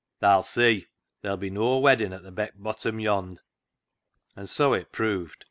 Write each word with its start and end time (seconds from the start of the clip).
"Tha'll 0.19 0.41
see, 0.41 0.87
there'll 1.21 1.37
be 1.37 1.51
noa 1.51 1.77
weddin' 1.79 2.11
at 2.11 2.23
th' 2.23 2.33
Beck 2.33 2.53
Bottom 2.57 2.99
yond'." 2.99 3.41
And 4.35 4.49
so 4.49 4.73
it 4.73 4.91
proved. 4.91 5.37